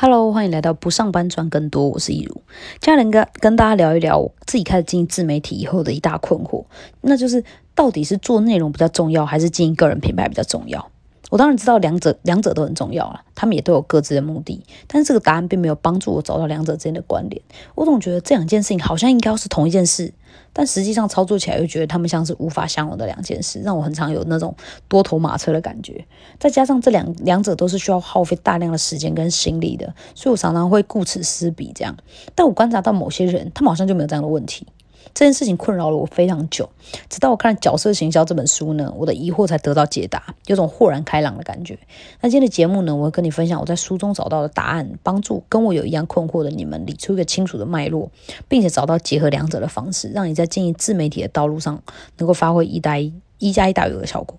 [0.00, 2.40] Hello，欢迎来到不上班赚更多，我是易如。
[2.80, 6.64] 今天跟跟大家聊一聊我自己开始经营自媒体以后的一大困惑，
[7.00, 7.42] 那就是
[7.74, 10.88] 到底是做内容比较重要，还是经营个人品牌比较重要？
[11.30, 17.40] 我当然知道两者两者都很重要了，他们也都有各自的目的，但是这个答案并没有帮助我找到两者之间的关联。
[17.74, 20.12] 我总觉得这两件事情好像应该是同一件事，
[20.52, 24.54] 但实际上操作起来又觉得他们像是无法相容的两件事，让我很常有那种
[24.88, 26.04] 多头马车的感觉。
[26.38, 31.94] 再加上这两两者都是需要耗费大量的时间跟心力的，所以我常常会顾此失彼这样。
[32.34, 34.66] 但我观察到某些人，他们好像就没有这样的问题。
[35.14, 36.68] 这件事情困扰了我非常久，
[37.08, 41.78] 直到我看《角色行销》这本书呢，我的疑惑才得到解答，有种豁然开朗的感觉。
[42.20, 48.10] 那今天的节目呢，我会跟你分享我在书中找到的答案，帮助跟我有一样困惑的你们理出一个清楚的脉络，
[48.48, 51.82] 并且找到结合两者的方式，让你在经营自媒体的道路上
[52.18, 54.38] 能够发挥一加一、一加一大于二的效果。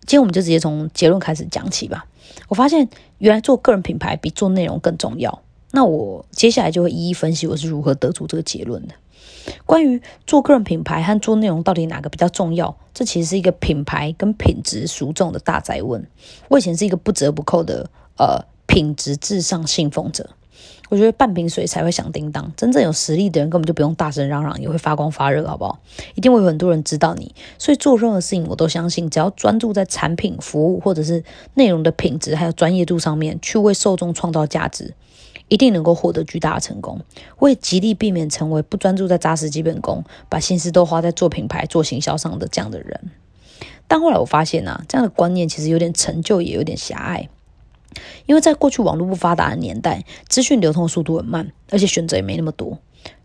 [0.00, 2.06] 今天我们就直接从结论开始讲起吧。
[2.48, 2.88] 我发现
[3.18, 5.42] 原来做个人品牌比做内容更重要。
[5.76, 8.94] 那我接下来就会一一分析我是如何得出这个结论的。
[9.66, 16.06] 关于做个人品牌和做内容到底哪个比较重要，这其实是一个品牌跟品质孰重的大灾问。
[16.48, 20.30] 我以前是一个不折不扣的呃品质至上信奉者。
[20.88, 25.78] 我觉得半瓶水才会响叮当，真正有实力的人根本就不用大声嚷嚷，也会发光发热，好不好？
[26.14, 27.34] 一定会有很多人知道你。
[27.58, 34.94] 所以做任何事情，我都相信，只要专注在产品、服务或者是内容的品质还有专业度上面，去为受众创造价值。
[35.48, 37.00] 一定能够获得巨大的成功。
[37.38, 43.10] 我也极力避免成为不专注在扎实基本功，把心思都花在做品牌、做行销上的这样的人。
[43.88, 47.28] 但后来我发现啊，这样的观念其实有点陈旧，也有点狭隘。
[48.26, 52.78] 因为在过去网络不发达的年代，资讯流通速度很慢，而且选择也没那么多，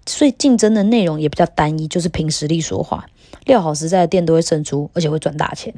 [0.06, 3.06] 所以竞争的内容也比较单一，就是凭实力说话。
[3.46, 5.74] 料好实在的店都会胜出，而且会赚大钱。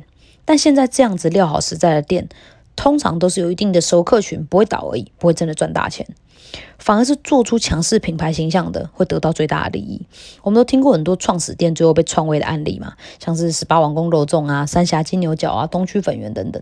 [0.45, 2.27] 但现在这样子料好实在的店，
[2.75, 6.05] 通常都是有一定的熟客群，不会倒而已，不会真的赚大钱。
[6.77, 10.05] 反而是做出强势品牌形象的，会得到最大的利益。
[10.43, 16.61] 我们都听过很多创始店最后被创威的案例嘛，像是十八王宫肉粽啊、三峡金牛角啊、东区粉圆等等。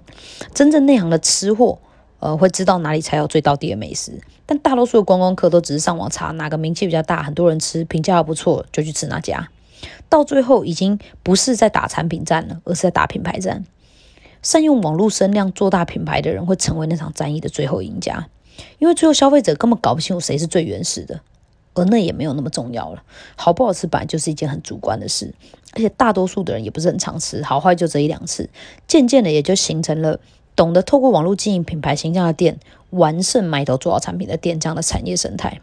[0.53, 1.79] 真正内行的吃货，
[2.19, 4.21] 呃，会知道哪里才有最到底的美食。
[4.45, 9.49] 但大多数的观光客都只是上网查哪个名气比较大、很多人吃、评价还不错，就去吃那家。
[10.07, 13.65] 到最后已经不是在打产品战了，而是在打品牌战。
[14.41, 18.27] 善用网络声量做大品牌的人，会成为那场战役的最后赢家。
[18.79, 21.21] 因为最后消费者根本搞不清楚谁是最原始的，
[21.73, 23.01] 而那也没有那么重要了。
[23.35, 25.33] 好不好吃本来就是一件很主观的事，
[25.73, 28.49] 而且大多数的人也不是很常吃，好坏就这一两次。
[28.87, 30.19] 渐渐的也就形成了
[30.55, 32.59] 懂得透过网络经营品牌形象的店，
[32.91, 35.61] 完胜埋头做好产品的店这样的产业生态。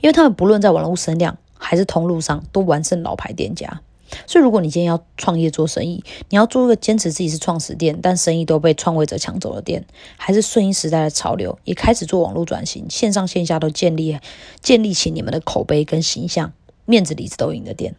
[0.00, 3.80] 因为他们不论在网络声量还是通路上，都完胜老牌店家。
[4.26, 9.84] 所以，如果你今天要创业做生意，你要做一个坚持自己是创始店，但生意都被创业者抢走的店，
[10.16, 14.18] 还是顺应时代的潮流，也开始做网络转型，线上线下都建立
[14.60, 16.52] 建立起你们的口碑跟形象，
[16.84, 17.94] 面子里子都赢的店，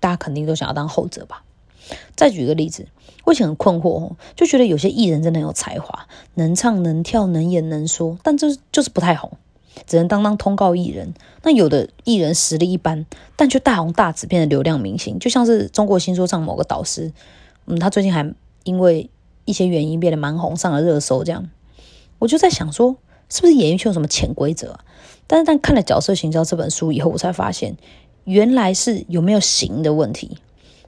[0.00, 1.44] 大家肯定都想要当后者吧？
[2.16, 2.88] 再举个例子，
[3.24, 9.38] 我以前很困惑哦，就觉得有些艺人真的很有才华，能唱能跳能演能说，但就是就是不太红。
[9.86, 13.04] 只能当当通告艺人，那有的艺人实力一般，
[13.36, 17.12] 但却大红大紫，变成流量明星，就像是中国新说唱某个导师，
[17.66, 18.32] 嗯，他最近还
[18.64, 19.10] 因为
[19.44, 21.22] 一些原因变得蛮红，上了热搜。
[21.22, 21.48] 这样，
[22.18, 22.96] 我就在想说，
[23.28, 24.78] 是不是演艺圈有什么潜规则？
[25.26, 27.76] 但是，但看了《角色行销》这本书以后，我才发现，
[28.24, 30.38] 原来是有没有型的问题。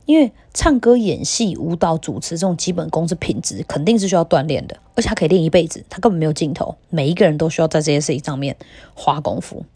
[0.09, 6.79] 因为唱歌、演戏、舞蹈、主持这种基本功是品质，肯定是需要锻炼的，而且他可以练一辈子，他根本没有尽头。
[6.89, 8.57] 每一个人都需要在这些事情上面
[8.95, 9.67] 花功夫，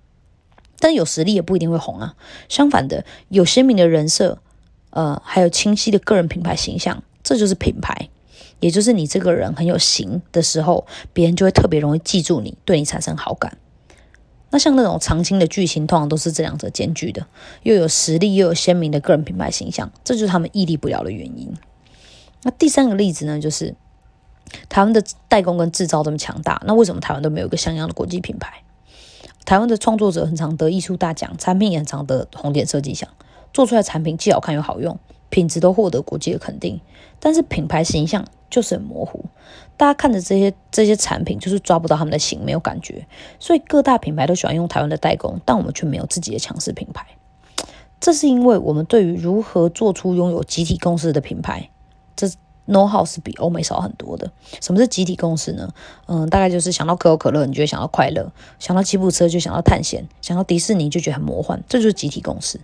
[0.79, 2.15] 但有实力也不一定会红啊。
[2.49, 4.39] 相反的，有鲜明的人设，
[4.89, 8.09] 呃，还有清晰的个人品牌形象，这就是品牌，
[8.61, 13.59] 也就是你这个人很有型的时候，别人就会特别容易记住你，对你产生好感。
[14.53, 17.27] 那像那种长青的剧情，通常都是这两者兼具的，
[17.63, 21.53] 又有实力又有鲜明的个人品牌形象，这就是他们屹立不了的原因。
[22.43, 23.75] 那第三个例子呢，就是
[24.69, 28.63] 台湾的代工跟制造这么强大，那为什么台湾都没有一个像样的国际品牌？
[29.47, 33.09] 台湾的创作者很常得艺术大奖，产品也很常得红点设计奖，
[33.55, 34.99] 做出来产品既好看又好用，
[35.33, 36.81] 品质都获得国际的肯定，
[37.19, 38.25] 但是品牌形象。
[38.53, 39.25] 就是很模糊，
[39.79, 43.07] 大家看着这些这些产品，就是抓不到他们的型，没有感觉。
[43.39, 47.07] 所以各大品牌都喜欢用台湾的代工，但我们却没有自己的强势品牌。
[47.99, 51.71] 这是因为我们对于如何做出拥有集体共识的品牌，
[52.15, 52.27] 这
[52.69, 54.31] know how 是比欧美少很多的。
[54.61, 55.73] 什么是集体共识呢？
[56.05, 61.65] 嗯，大概就是想到可口可乐，你就会想到快乐；想到吉普车就想到探险；想到迪士尼就觉得很魔幻。
[61.67, 62.61] 这就是集体共识。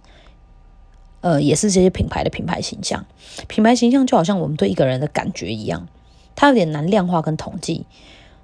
[1.21, 3.05] 呃，也是这些品牌的品牌形象，
[3.49, 5.89] 品牌形象就好像我们对一个人的感觉一样，
[6.37, 7.87] 它有点难量化跟统计。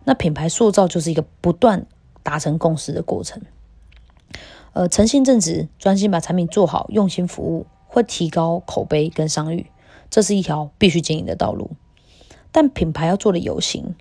[0.05, 1.87] 那品牌塑造就是一个不断
[2.23, 3.43] 达成共识的过程。
[4.73, 9.71] 呃，诚信正直，专心把产品做好，用心服务，会提高口碑跟商誉，
[10.11, 11.71] 这是一条必须经营的道路。
[12.50, 13.94] 但品牌要做的有形，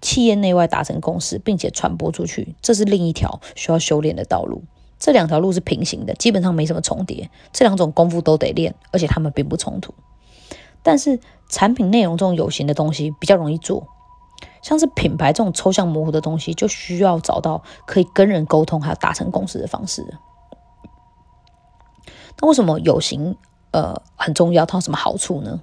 [0.00, 4.64] 企业内外达成共识，并且传播出去，这是另一条需要修炼的道路。
[4.98, 7.30] 这两条路是平行的，基本上没什么重叠。
[7.52, 9.92] 这两种功夫都得练，而且他们并不冲突。
[10.82, 13.86] 但是产品内容这种有形的东西比较容易做。
[14.62, 20.04] 像是品牌这种抽象模糊的东西，就需要找到可以跟人沟通还有达成共识的方式。
[22.40, 23.36] 那为什么有形
[23.70, 24.66] 呃很重要？
[24.66, 25.60] 它有什么好处呢？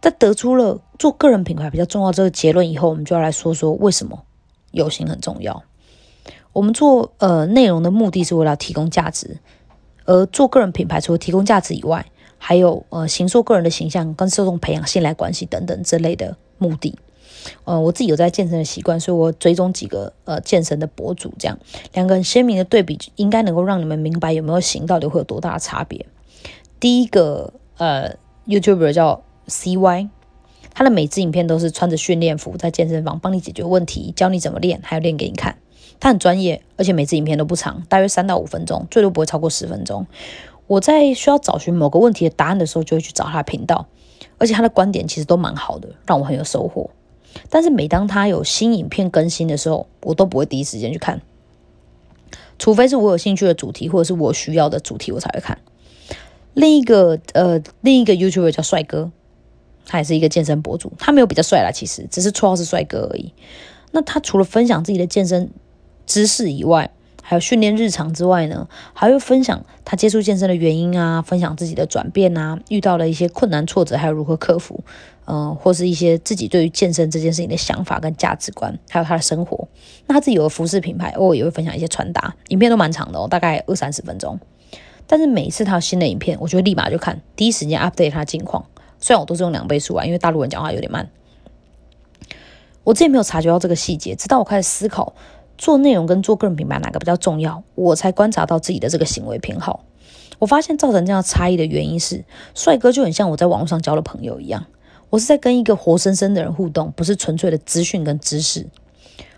[0.00, 4.24] 在得出了做个人品牌比较重要这个结论以后，我们就要来说说为什么
[4.70, 5.62] 有形很重要。
[6.54, 9.36] 我们做呃内容的目的是为了提供价值，
[10.06, 12.06] 而做个人品牌除了提供价值以外，
[12.38, 16.98] 还有呃形塑个人的形象跟受众培养信赖关系等等之类的目的。
[17.64, 21.58] 呃，我自己有在健身的习惯，所以我追踪几个呃健身的博主，这样
[21.92, 26.06] 两个很鲜明的对比，应该能够让你们明白有没有型到底会有多大的差别。
[26.78, 28.16] 第一个呃
[28.46, 30.08] ，YouTuber 叫 CY，
[30.72, 35.56] 他的每支影片都是穿着训练服在健身房帮你解决问题，教你怎么练，还有练给你看。
[36.00, 40.06] 他很专业，而且每支影片都不长，大约三到五分钟，最多不会超过十分钟。
[40.66, 43.86] 我在需要找寻某个问题的答案的时候，就会去找他的频道，
[44.38, 46.90] 而且他的观点其实都蛮好的，让我很有收获。
[47.50, 51.20] 但是每当他有新影片更新的时候，我都不会第一时间去看，
[52.58, 55.58] 除非是我有兴趣的主题或者是我需要的主题，我才会看。
[56.54, 59.10] 另一个呃，另一个 YouTuber 叫帅哥，
[59.84, 63.32] 他也是一个健身博主，他没有比较帅啦，其实只是绰号是帅哥而已。
[63.90, 65.50] 那他除了分享自己的健身
[66.06, 66.90] 知识以外，
[67.22, 74.84] 还有训练日常之外呢，还会分享他接触健身的原因啊，分享自己的转变啊，遇到了一些困难挫折，还有如何克服，
[75.26, 79.66] 嗯，或是一些自己对于健身这件事情的想法跟价值观，还有他的生活。
[80.06, 84.38] 那他自己有个服饰品牌，偶尔也会分享一些穿搭，影片都蛮长的哦，大概二三十分钟。
[85.06, 88.66] 但是每一次他有新的影片，我就会立马就看，第一时间 update 他的近况。
[89.00, 91.08] 虽然我都是用两倍速啊，因为大陆人讲话有点慢。
[92.84, 95.14] 我之前没有察觉到这个细节，直到我开始思考。
[95.56, 97.62] 做内容跟做个人品牌哪个比较重要？
[97.74, 99.84] 我才观察到自己的这个行为偏好。
[100.38, 102.24] 我发现造成这样差异的原因是，
[102.54, 104.66] 帅哥就很像我在网络上交的朋友一样，
[105.10, 108.66] 我是在跟一个活生生的人互动，不是纯粹的资讯跟知识。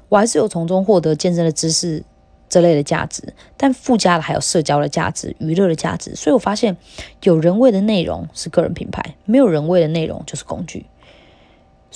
[0.09, 2.03] 我还是有从中获得健身的知识
[2.49, 6.15] 这类的价值，但附加的还有社交的价值、娱乐的价值。
[6.15, 6.77] 所以我发现，
[7.23, 10.87] 有人味的内容是个人品牌，没有人味的内容就是工具。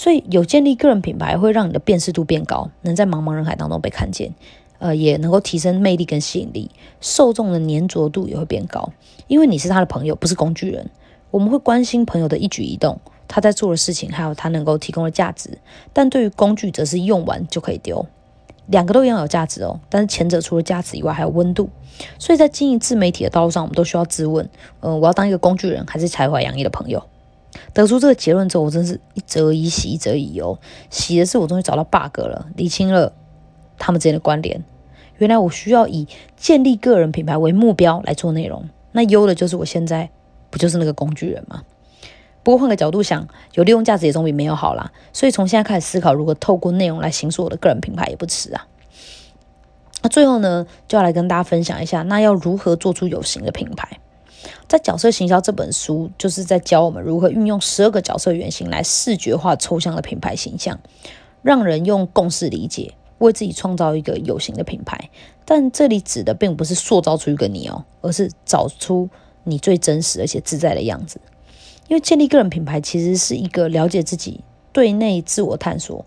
[0.00, 4.32] 所以有建立个人品牌，会让你的辨识度变高，能在茫茫人海当中被看见，
[4.78, 6.70] 呃，也能够提升魅力跟吸引力，
[7.02, 8.94] 受众的粘着度也会变高，
[9.26, 10.88] 因为你是他的朋友，不是工具人。
[11.30, 12.98] 我们会关心朋友的一举一动，
[13.28, 15.58] 他在做的事情，还有他能够提供的价值。
[15.92, 18.06] 但对于工具，则是用完就可以丢。
[18.68, 21.68] 两个都一样有价值哦，但是前者除了价值以外，还有温度。
[22.18, 24.48] 所以在经营自媒体的道路上，我们都需要自问：
[24.80, 27.02] 嗯，我要当一个工具人，还是才华洋溢的朋友？
[27.72, 30.58] 得出这个结论之后，我真是一则以喜，一则以忧。
[30.88, 33.12] 喜的是我终于找到 bug 了，理清了
[33.78, 34.62] 他们之间的关联。
[35.18, 36.06] 原来我需要以
[36.36, 38.68] 建立个人品牌为目标来做内容。
[38.92, 40.10] 那忧的就是我现在
[40.48, 41.62] 不就是那个工具人吗？
[42.42, 44.90] 不过换个角度想，有利用价值也总比没有好啦。
[45.12, 48.66] 所以从现在开始思考，如何透过内容来形塑我的个人品牌也不迟啊。
[50.02, 54.00] 那最后呢，就要来跟大家分享一下，那要如何做出有形的品牌？
[54.68, 60.78] 在角色行销这本书，就是在教我们如何运用十二个角色原型来视觉化抽象的品牌形象，
[61.42, 65.10] 让人用共识理解，为自己创造一个有形的品牌。
[65.44, 69.08] 但这里指的并不是塑造出一个你哦，而是找出
[69.44, 71.20] 你最真实而且自在的样子。
[71.88, 74.40] 因为建立个人品牌其实是一个了解自己、
[74.72, 76.06] 对内自我探索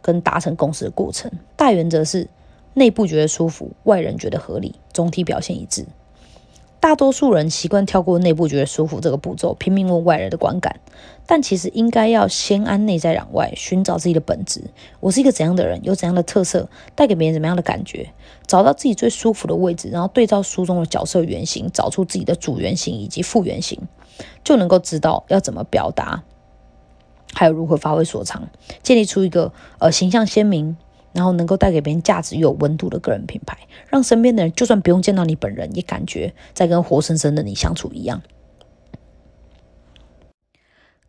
[0.00, 1.28] 跟达成共识的过程。
[1.56, 2.28] 大原则是
[2.74, 5.84] 内部觉得舒服，外人觉得合理，总体表现一致。
[6.84, 10.80] 大多数人习惯跳过内部觉得舒服这个步骤，拼命问外人的观感。
[11.24, 14.64] 但其实应该要先安内在攘外，寻找自己的本质。
[15.00, 18.12] 我是一个怎样的人，有怎样的特色，带给别人怎么样的感觉？
[18.46, 23.80] 找到自己最舒服的位置，然后对照书中的角色原型，找出自己的主原型以及副原型，
[24.44, 26.22] 就能够知道要怎么表达，
[27.32, 28.50] 还有如何发挥所长，
[28.82, 30.76] 建立出一个呃形象鲜明。
[31.14, 33.56] 然后能够带给别人价值又有温度的个人品牌，
[33.88, 38.20] 让身边的人就算不用见到你本人，也感觉在跟活生生的你相处一样。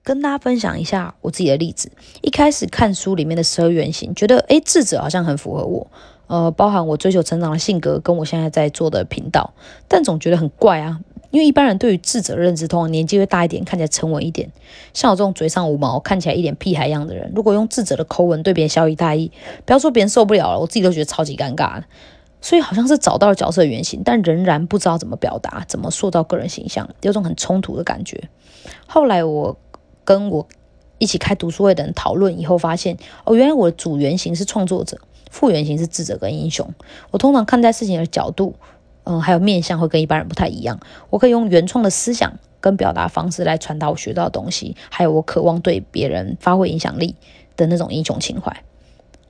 [0.04, 1.92] 跟大家分享一下我自己的例子。
[2.22, 5.88] 一开始看书里面的十二原型，觉得诶智者好像很符合我，
[6.28, 9.56] 呃，包含我追求成长的性格，跟我现在在做的频道，
[9.88, 11.02] 但总觉得很怪啊。
[11.36, 14.50] 因为一般人对于智者认知，通常年纪会大一点，看起来沉稳一点。
[14.94, 19.30] 像我这种嘴上无毛、看起来一点屁孩样的人，如果用智者的口吻对别人小以大义，
[19.66, 21.84] 不要说别人受不了了，我自己都觉得超级尴尬。
[22.40, 28.30] 所以好像是找到了角色原型，但仍然不知道怎么表达、怎么塑造个人形象，有种很冲突的感觉。
[28.88, 29.58] 后来我
[30.06, 30.48] 跟我
[31.00, 34.98] 一起开读书会的人讨论以后，发现哦，原来我的主原型是创作者，
[35.30, 36.66] 副原型是智者跟英雄。
[37.12, 38.56] 我通常看待事情的角度。
[39.06, 40.80] 嗯，还有面相会跟一般人不太一样。
[41.10, 47.16] 我可以用原创的思想跟表达方式来传达我学到的东西，还有我渴望对别人发挥影响力
[47.56, 48.64] 的那种英雄情怀。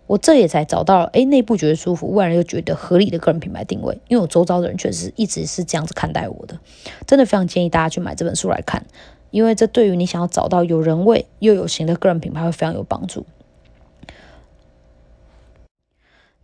[0.08, 4.00] 我这也才找到了，哎，内部觉得舒服，外人又觉得合理的个人品牌定位。
[4.08, 6.60] 因为我周遭的人确实一直是这样子看待我的，
[7.08, 8.86] 真的非常建议大家去买这本书来看，
[9.32, 13.26] 因为这对于你想要找到有人味又有型的个人品牌会非常有帮助。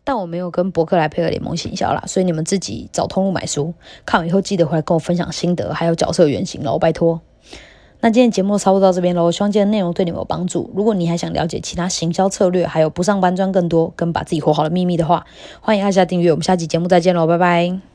[0.03, 3.73] 但我没有跟博客来配合联盟行销啦，所以你们自己找通路买书，
[4.05, 7.21] 看完以后记得回来跟我分享心得，还有角色原型喽，拜托。
[8.03, 10.71] 那今天节目差不多到这边喽，希望今天内容对你们有帮助。
[10.75, 15.23] 如果你还想了解其他行销策略，还有不上班赚更多跟把自己活好的秘密的话，
[15.59, 16.31] 欢迎按下订阅。
[16.31, 17.90] 我们下期节目再见喽，拜拜。